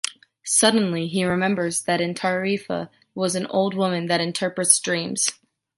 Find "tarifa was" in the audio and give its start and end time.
2.15-3.35